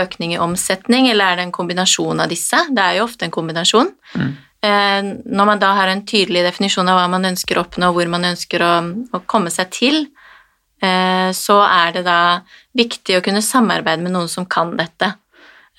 økning 0.00 0.34
i 0.34 0.40
omsetning, 0.42 1.10
eller 1.10 1.32
er 1.32 1.40
det 1.40 1.46
en 1.48 1.54
kombinasjon 1.54 2.24
av 2.24 2.32
disse? 2.32 2.58
Det 2.70 2.82
er 2.82 2.98
jo 2.98 3.06
ofte 3.08 3.28
en 3.28 3.34
kombinasjon. 3.34 3.92
Mm. 4.16 4.32
Uh, 4.62 5.00
når 5.26 5.48
man 5.48 5.62
da 5.62 5.72
har 5.74 5.90
en 5.90 6.04
tydelig 6.06 6.44
definisjon 6.46 6.88
av 6.88 7.00
hva 7.00 7.06
man 7.10 7.26
ønsker 7.32 7.58
å 7.58 7.64
oppnå, 7.66 7.90
hvor 7.94 8.10
man 8.12 8.28
ønsker 8.30 8.62
å, 8.62 8.74
å 9.10 9.22
komme 9.26 9.50
seg 9.50 9.72
til, 9.74 10.04
uh, 10.84 11.30
så 11.34 11.58
er 11.66 11.98
det 11.98 12.04
da 12.06 12.20
viktig 12.78 13.18
å 13.18 13.24
kunne 13.24 13.42
samarbeide 13.42 14.04
med 14.04 14.14
noen 14.14 14.30
som 14.30 14.46
kan 14.46 14.76
dette. 14.78 15.14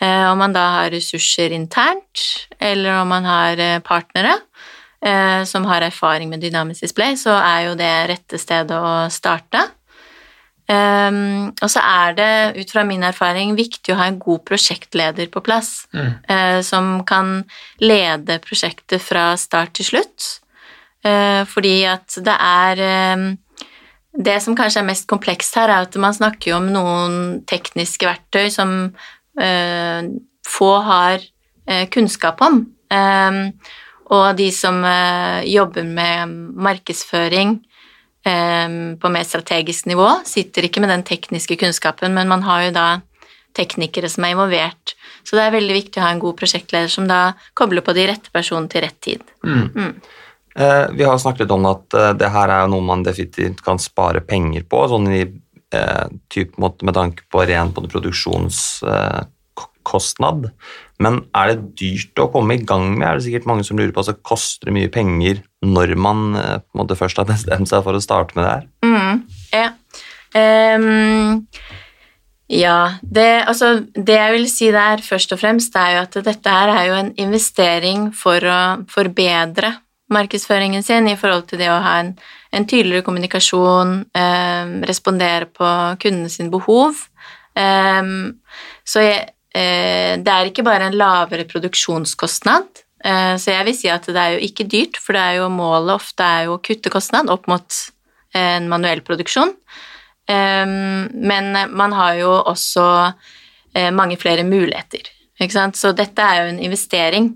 Eh, 0.04 0.32
om 0.32 0.38
man 0.38 0.54
da 0.54 0.64
har 0.78 0.92
ressurser 0.92 1.54
internt, 1.54 2.48
eller 2.60 3.02
om 3.02 3.08
man 3.08 3.28
har 3.30 3.60
eh, 3.62 3.80
partnere 3.80 4.34
eh, 5.06 5.44
som 5.46 5.68
har 5.70 5.86
erfaring 5.86 6.32
med 6.32 6.42
dynamisk 6.42 6.88
display, 6.88 7.16
så 7.20 7.38
er 7.38 7.68
jo 7.68 7.78
det 7.80 7.92
rette 8.10 8.40
stedet 8.42 8.80
å 8.80 9.08
starte. 9.14 9.62
Um, 10.64 11.52
og 11.60 11.68
så 11.68 11.82
er 11.84 12.14
det, 12.16 12.62
ut 12.62 12.70
fra 12.72 12.86
min 12.88 13.04
erfaring, 13.04 13.52
viktig 13.58 13.92
å 13.92 13.98
ha 14.00 14.08
en 14.08 14.20
god 14.22 14.46
prosjektleder 14.48 15.28
på 15.34 15.42
plass, 15.44 15.90
mm. 15.92 16.14
uh, 16.30 16.60
som 16.64 17.02
kan 17.08 17.42
lede 17.84 18.40
prosjektet 18.46 19.04
fra 19.04 19.34
start 19.40 19.76
til 19.80 19.90
slutt. 19.92 20.30
Uh, 21.04 21.44
fordi 21.52 21.82
at 21.90 22.16
det 22.24 22.36
er 22.40 22.84
um, 23.18 23.34
Det 24.14 24.38
som 24.46 24.54
kanskje 24.54 24.84
er 24.84 24.86
mest 24.86 25.08
komplekst 25.10 25.56
her, 25.58 25.72
er 25.74 25.88
at 25.88 25.96
man 25.98 26.14
snakker 26.14 26.52
jo 26.52 26.58
om 26.60 26.68
noen 26.70 27.16
tekniske 27.50 28.06
verktøy 28.06 28.52
som 28.54 28.94
uh, 28.94 30.02
få 30.46 30.74
har 30.86 31.30
kunnskap 31.90 32.42
om. 32.44 32.58
Eh, 32.92 33.38
og 34.12 34.26
de 34.36 34.50
som 34.52 34.82
jobber 35.48 35.86
med 35.88 36.34
markedsføring 36.60 37.54
på 38.24 39.10
mer 39.12 39.26
strategisk 39.28 39.90
nivå, 39.90 40.06
sitter 40.24 40.64
ikke 40.64 40.80
med 40.80 40.94
den 40.94 41.02
tekniske 41.04 41.58
kunnskapen, 41.60 42.14
men 42.16 42.30
man 42.32 42.46
har 42.48 42.62
jo 42.70 42.70
da 42.78 42.86
teknikere 43.58 44.10
som 44.10 44.26
er 44.26 44.34
involvert. 44.34 44.96
Så 45.24 45.38
det 45.38 45.46
er 45.46 45.56
veldig 45.56 45.78
viktig 45.78 46.02
å 46.02 46.06
ha 46.06 46.12
en 46.14 46.22
god 46.24 46.38
prosjektleder 46.40 46.92
som 46.92 47.08
da 47.10 47.22
kobler 47.58 47.86
på 47.86 47.96
de 47.96 48.08
rette 48.10 48.34
personene 48.34 48.72
til 48.72 48.86
rett 48.86 49.00
tid. 49.04 49.24
Mm. 49.46 49.68
Mm. 49.76 49.94
Eh, 50.56 50.86
vi 50.98 51.08
har 51.08 51.18
snakket 51.18 51.46
litt 51.46 51.56
om 51.56 51.70
at 51.70 51.98
eh, 51.98 52.12
det 52.20 52.30
her 52.34 52.52
er 52.54 52.72
noe 52.72 52.86
man 52.86 53.06
definitivt 53.06 53.64
kan 53.66 53.82
spare 53.82 54.22
penger 54.26 54.66
på, 54.70 54.84
sånn 54.92 55.10
i 55.14 55.24
eh, 55.24 56.06
typ 56.34 56.58
måte 56.62 56.86
med 56.86 56.98
tanke 56.98 57.26
på 57.32 57.46
ren 57.50 57.74
både 57.74 57.92
produksjonskostnad. 59.84 60.52
Men 61.00 61.24
er 61.36 61.54
det 61.54 61.76
dyrt 61.80 62.20
å 62.20 62.30
komme 62.32 62.56
i 62.56 62.64
gang 62.64 62.98
med? 62.98 63.08
Er 63.08 63.18
det 63.18 63.26
sikkert 63.26 63.48
mange 63.50 63.64
som 63.64 63.78
lurer 63.78 63.94
på, 63.94 64.04
så 64.04 64.14
koster 64.14 64.72
mye 64.72 64.90
penger 64.90 65.44
når 65.62 65.96
man 65.96 66.36
eh, 66.36 66.60
måte 66.74 66.96
først 66.96 67.18
har 67.18 67.26
bestemt 67.34 67.70
seg 67.70 67.84
for 67.84 67.94
å 67.94 68.04
starte 68.04 68.36
med 68.36 68.46
det 68.46 68.52
her? 68.54 68.68
Mm, 68.86 69.24
ja. 69.54 69.70
Um, 70.34 71.44
ja, 72.50 72.98
det, 73.02 73.46
altså, 73.48 73.86
det 73.94 74.18
jeg 74.18 74.34
vil 74.34 74.50
si 74.50 74.72
der 74.74 75.02
først 75.02 75.34
og 75.34 75.42
fremst, 75.42 75.76
er 75.76 75.98
jo 75.98 76.04
at 76.04 76.20
dette 76.26 76.54
her 76.54 76.72
er 76.74 76.88
jo 76.90 77.00
en 77.00 77.14
investering 77.22 78.12
for 78.18 78.42
å 78.42 78.62
forbedre 78.92 79.76
markedsføringen 80.14 80.84
sin 80.86 81.08
i 81.10 81.18
forhold 81.18 81.48
til 81.50 81.62
det 81.64 81.72
å 81.74 81.80
ha 81.82 81.96
en, 82.04 82.12
en 82.54 82.66
tydeligere 82.70 83.06
kommunikasjon, 83.06 83.94
um, 84.06 84.74
respondere 84.86 85.48
på 85.50 85.70
kundene 86.04 86.30
sine 86.30 86.54
behov. 86.54 87.08
Um, 87.58 88.44
så 88.86 89.02
jeg, 89.06 89.24
det 89.54 90.32
er 90.34 90.48
ikke 90.50 90.66
bare 90.66 90.88
en 90.90 90.96
lavere 90.98 91.46
produksjonskostnad. 91.46 92.84
Eh, 93.04 93.36
så 93.36 93.52
jeg 93.52 93.68
vil 93.68 93.76
si 93.76 93.90
at 93.92 94.06
det 94.08 94.20
er 94.20 94.38
jo 94.38 94.46
ikke 94.48 94.68
dyrt, 94.70 95.00
for 95.02 95.16
det 95.16 95.24
er 95.24 95.40
jo 95.42 95.50
målet 95.52 95.98
ofte 95.98 96.24
er 96.24 96.48
jo 96.48 96.56
å 96.56 96.62
kutte 96.64 96.92
kostnad 96.94 97.32
opp 97.34 97.50
mot 97.52 97.80
en 98.38 98.70
manuell 98.72 99.04
produksjon. 99.06 99.52
Eh, 100.32 100.64
men 101.12 101.52
man 101.76 101.96
har 101.98 102.16
jo 102.22 102.32
også 102.40 102.86
eh, 103.76 103.92
mange 103.92 104.18
flere 104.22 104.48
muligheter. 104.48 105.12
Så 105.76 105.92
dette 105.98 106.24
er 106.24 106.40
jo 106.40 106.52
en 106.54 106.62
investering 106.64 107.34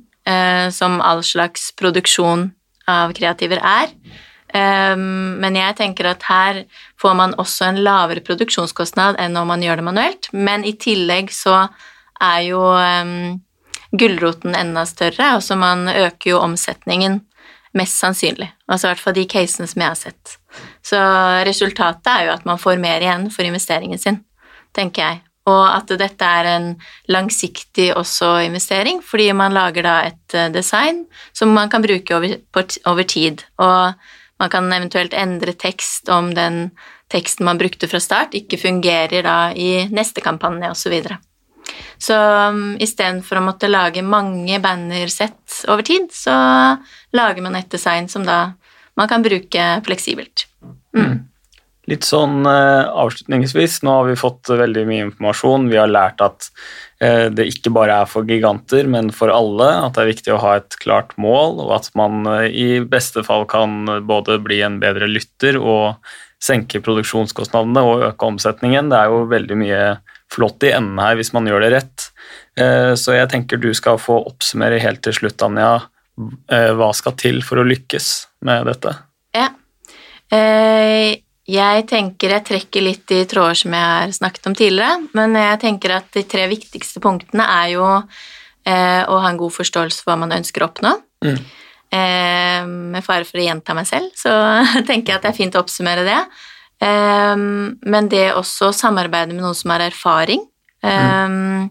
som 0.76 0.98
all 1.04 1.22
slags 1.24 1.70
produksjon 1.80 2.42
av 2.92 3.14
kreativer 3.16 3.60
er. 3.64 3.90
Men 5.00 5.56
jeg 5.56 5.76
tenker 5.80 6.10
at 6.12 6.24
her 6.28 6.60
får 7.00 7.16
man 7.20 7.36
også 7.40 7.70
en 7.70 7.80
lavere 7.84 8.24
produksjonskostnad 8.28 9.20
enn 9.24 9.40
om 9.40 9.48
man 9.48 9.64
gjør 9.64 9.80
det 9.80 9.86
manuelt. 9.88 10.30
Men 10.32 10.64
i 10.68 10.76
tillegg 10.76 11.32
så 11.36 11.66
er 12.24 12.42
jo 12.48 12.62
um, 12.62 13.38
gulroten 13.92 14.56
enda 14.58 14.86
større, 14.90 15.34
altså 15.38 15.58
man 15.60 15.88
øker 15.90 16.34
jo 16.34 16.42
omsetningen 16.42 17.22
mest 17.78 18.00
sannsynlig. 18.02 18.50
Altså 18.68 18.88
i 18.88 18.92
hvert 18.92 19.04
fall 19.04 19.18
de 19.18 19.28
casene 19.30 19.68
som 19.70 19.84
jeg 19.84 19.92
har 19.92 20.00
sett. 20.00 20.38
Så 20.86 20.98
resultatet 21.46 22.10
er 22.12 22.28
jo 22.28 22.36
at 22.36 22.46
man 22.50 22.60
får 22.62 22.82
mer 22.82 23.04
igjen 23.04 23.30
for 23.34 23.46
investeringen 23.46 24.02
sin, 24.02 24.24
tenker 24.74 25.04
jeg 25.04 25.24
og 25.48 25.64
at 25.72 25.92
dette 26.00 26.28
er 26.28 26.50
en 26.58 26.68
langsiktig 27.12 27.90
også 27.96 28.34
investering, 28.48 29.00
fordi 29.04 29.30
man 29.38 29.56
lager 29.56 29.86
da 29.88 29.96
et 30.10 30.36
eh, 30.36 30.52
design 30.52 31.06
som 31.36 31.54
man 31.56 31.72
kan 31.72 31.86
bruke 31.86 32.16
over, 32.16 32.36
over, 32.86 33.04
tid. 33.04 33.46
Og 33.64 33.94
man 34.42 34.52
kan 34.52 34.68
eventuelt 34.74 35.16
endre 35.16 35.56
tekst 35.56 36.12
om 36.12 36.34
den 36.36 36.72
teksten 37.12 37.48
man 37.48 37.60
brukte 37.60 37.88
fra 37.88 38.02
start, 38.04 38.36
ikke 38.36 38.60
fungerer 38.60 39.24
da 39.24 39.38
i 39.56 39.88
neste 39.88 40.22
kampanje, 40.22 40.74
osv. 40.74 41.00
Så, 41.98 42.18
um, 42.18 42.76
istedenfor 42.84 43.40
å 43.40 43.46
måtte 43.46 43.70
lage 43.72 44.04
mange 44.06 44.60
bannersett 44.64 45.64
over 45.72 45.86
tid, 45.88 46.10
så 46.14 46.34
lager 47.18 47.46
man 47.46 47.58
et 47.60 47.72
design 47.74 48.10
som 48.12 48.26
da 48.28 48.52
man 48.98 49.10
kan 49.10 49.26
bruke 49.26 49.66
fleksibelt. 49.86 50.48
Mm. 50.98 51.28
Litt 51.88 52.04
sånn 52.04 52.42
uh, 52.44 52.90
avslutningsvis, 53.00 53.80
nå 53.88 53.94
har 54.00 54.10
vi 54.10 54.18
fått 54.20 54.50
veldig 54.52 54.84
mye 54.90 55.06
informasjon. 55.06 55.70
Vi 55.72 55.80
har 55.80 55.88
lært 55.88 56.20
at 56.26 56.50
eh, 57.00 57.30
det 57.32 57.46
ikke 57.48 57.72
bare 57.72 58.02
er 58.02 58.10
for 58.12 58.28
giganter, 58.28 58.90
men 58.92 59.08
for 59.16 59.32
alle. 59.32 59.70
At 59.86 59.96
det 59.96 60.04
er 60.04 60.12
viktig 60.12 60.34
å 60.36 60.42
ha 60.44 60.58
et 60.60 60.76
klart 60.84 61.16
mål, 61.16 61.62
og 61.64 61.72
at 61.78 61.88
man 61.96 62.28
eh, 62.34 62.50
i 62.52 62.68
beste 62.84 63.24
fall 63.24 63.48
kan 63.48 63.88
både 64.10 64.36
bli 64.44 64.60
en 64.68 64.82
bedre 64.84 65.08
lytter 65.08 65.56
og 65.62 65.96
senke 66.44 66.84
produksjonskostnadene 66.84 67.86
og 67.88 68.04
øke 68.12 68.34
omsetningen. 68.34 68.92
Det 68.92 69.00
er 69.00 69.14
jo 69.14 69.24
veldig 69.32 69.60
mye 69.64 69.82
flott 70.38 70.63
i 70.63 70.72
enden 70.77 71.01
her 71.01 71.17
hvis 71.20 71.34
man 71.36 71.50
gjør 71.50 71.65
det 71.65 71.74
rett. 71.74 72.08
Så 72.98 73.13
jeg 73.13 73.29
tenker 73.29 73.60
du 73.62 73.70
skal 73.77 74.00
få 74.01 74.15
oppsummere 74.32 74.79
helt 74.82 75.03
til 75.06 75.13
slutt, 75.13 75.44
Anja. 75.46 75.75
Hva 76.17 76.88
skal 76.98 77.13
til 77.20 77.44
for 77.46 77.62
å 77.62 77.65
lykkes 77.67 78.08
med 78.48 78.65
dette? 78.72 78.96
Ja. 79.38 79.51
Eh 80.34 81.20
jeg 81.48 81.86
tenker 81.88 82.34
jeg 82.36 82.44
trekker 82.44 82.84
litt 82.84 83.12
i 83.15 83.22
tråder 83.29 83.56
som 83.56 83.75
jeg 83.75 83.88
har 83.88 84.12
snakket 84.15 84.50
om 84.50 84.56
tidligere, 84.58 85.06
men 85.15 85.36
jeg 85.39 85.62
tenker 85.62 85.94
at 85.96 86.10
de 86.15 86.25
tre 86.27 86.44
viktigste 86.51 87.00
punktene 87.03 87.46
er 87.48 87.70
jo 87.77 87.86
eh, 87.88 89.03
å 89.08 89.22
ha 89.24 89.29
en 89.32 89.39
god 89.39 89.56
forståelse 89.56 90.03
for 90.03 90.12
hva 90.12 90.20
man 90.25 90.36
ønsker 90.36 90.63
å 90.63 90.67
oppnå. 90.67 90.91
Mm. 91.24 91.39
Eh, 91.88 92.67
med 92.98 93.06
fare 93.06 93.24
for 93.24 93.39
å 93.39 93.46
gjenta 93.46 93.77
meg 93.77 93.88
selv, 93.88 94.12
så 94.20 94.34
tenker 94.89 95.13
jeg 95.13 95.22
at 95.22 95.29
det 95.29 95.32
er 95.32 95.39
fint 95.39 95.56
å 95.56 95.63
oppsummere 95.63 96.03
det. 96.08 96.20
Eh, 96.84 97.36
men 97.38 98.12
det 98.12 98.30
også 98.36 98.74
samarbeide 98.76 99.34
med 99.34 99.44
noen 99.44 99.58
som 99.58 99.74
har 99.76 99.88
erfaring. 99.88 100.46
Mm. 100.86 101.68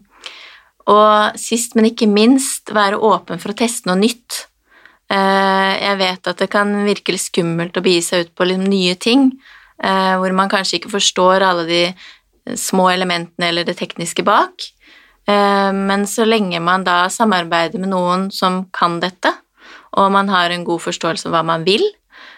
Og 0.91 1.39
sist, 1.41 1.75
men 1.75 1.89
ikke 1.89 2.09
minst, 2.11 2.71
være 2.75 2.99
åpen 3.03 3.41
for 3.43 3.53
å 3.53 3.59
teste 3.59 3.89
noe 3.91 3.99
nytt. 3.99 4.47
Uh, 5.07 5.73
jeg 5.79 5.99
vet 6.01 6.29
at 6.31 6.41
det 6.43 6.49
kan 6.51 6.73
virke 6.83 7.13
litt 7.15 7.23
skummelt 7.23 7.77
å 7.79 7.83
begi 7.85 8.01
seg 8.03 8.25
ut 8.25 8.33
på 8.35 8.47
litt 8.49 8.63
nye 8.63 8.97
ting, 8.99 9.29
uh, 9.79 10.19
hvor 10.19 10.35
man 10.35 10.51
kanskje 10.51 10.81
ikke 10.81 10.97
forstår 10.97 11.45
alle 11.47 11.67
de 11.69 11.83
små 12.59 12.89
elementene 12.91 13.53
eller 13.53 13.67
det 13.67 13.77
tekniske 13.79 14.25
bak. 14.27 14.67
Uh, 15.31 15.71
men 15.71 16.07
så 16.11 16.27
lenge 16.27 16.59
man 16.63 16.87
da 16.87 17.05
samarbeider 17.11 17.83
med 17.83 17.93
noen 17.95 18.29
som 18.35 18.65
kan 18.75 18.99
dette, 19.03 19.31
og 19.95 20.11
man 20.15 20.31
har 20.31 20.51
en 20.51 20.67
god 20.67 20.83
forståelse 20.83 21.31
av 21.31 21.37
hva 21.37 21.45
man 21.55 21.67
vil, 21.67 21.87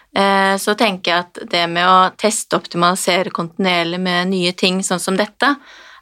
så 0.09 0.73
tenker 0.73 1.11
jeg 1.11 1.21
at 1.21 1.39
det 1.51 1.61
med 1.69 1.85
å 1.85 2.09
teste 2.17 2.57
og 2.57 2.63
optimalisere 2.63 3.29
kontinuerlig 3.29 3.99
med 4.01 4.31
nye 4.31 4.55
ting 4.57 4.79
sånn 4.83 4.99
som 4.99 5.15
dette, 5.19 5.51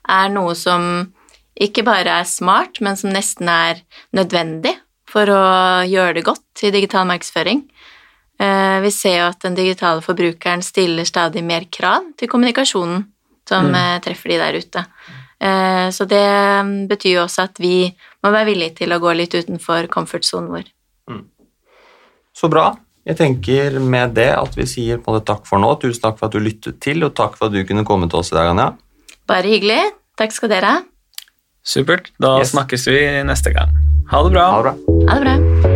er 0.08 0.30
noe 0.32 0.54
som 0.56 0.86
ikke 1.60 1.84
bare 1.86 2.20
er 2.22 2.30
smart, 2.30 2.80
men 2.80 2.98
som 2.98 3.12
nesten 3.14 3.50
er 3.52 3.82
nødvendig 4.16 4.76
for 5.10 5.30
å 5.32 5.44
gjøre 5.88 6.20
det 6.20 6.26
godt 6.28 6.64
i 6.68 6.72
digital 6.74 7.08
markedsføring. 7.10 7.64
Eh, 8.40 8.80
vi 8.84 8.92
ser 8.94 9.22
jo 9.22 9.30
at 9.32 9.42
den 9.42 9.56
digitale 9.58 10.04
forbrukeren 10.06 10.62
stiller 10.66 11.08
stadig 11.10 11.42
mer 11.46 11.66
krav 11.74 12.12
til 12.20 12.30
kommunikasjonen 12.30 13.08
som 13.48 13.72
mm. 13.72 13.78
Eh, 13.80 13.96
treffer 14.06 14.34
de 14.34 14.42
der 14.42 14.60
ute. 14.60 14.84
Eh, 15.40 15.88
så 15.94 16.06
det 16.10 16.28
betyr 16.90 17.16
jo 17.16 17.24
også 17.24 17.48
at 17.48 17.62
vi 17.62 17.88
må 18.24 18.34
være 18.34 18.52
villige 18.52 18.84
til 18.84 18.94
å 18.94 19.02
gå 19.02 19.16
litt 19.18 19.34
utenfor 19.34 19.90
comfort-sonen 19.94 20.52
vår. 20.54 20.70
Mm. 21.10 21.24
Så 22.38 22.52
bra. 22.54 22.70
Jeg 23.08 23.16
tenker 23.22 23.78
med 23.80 24.16
det 24.18 24.28
at 24.36 24.58
vi 24.58 24.66
sier 24.68 25.00
på 25.00 25.14
det 25.16 25.24
takk 25.30 25.46
for 25.48 25.62
nå. 25.64 25.70
Tusen 25.80 26.04
takk 26.04 26.18
for 26.20 26.28
at 26.28 26.36
du 26.36 26.42
lyttet 26.44 26.82
til, 26.84 27.06
og 27.08 27.14
takk 27.16 27.38
for 27.40 27.48
at 27.48 27.56
du 27.56 27.62
kunne 27.64 27.86
komme 27.88 28.10
til 28.12 28.20
oss 28.20 28.34
i 28.34 28.36
dag, 28.36 28.52
Anja. 28.52 28.74
Bare 29.32 29.48
hyggelig. 29.48 29.80
Takk 30.20 30.36
skal 30.36 30.52
dere 30.52 30.74
ha. 30.74 30.84
Supert. 31.68 32.12
Da 32.20 32.38
Yes. 32.40 32.52
snakkes 32.52 32.88
vi 32.88 33.00
neste 33.24 33.54
gang. 33.56 33.72
Ha 34.12 34.24
det 34.24 34.32
bra. 34.36 34.52
Ha 34.52 34.62
det 34.62 34.68
bra. 34.68 34.76
Ha 35.08 35.20
det 35.20 35.24
bra. 35.64 35.67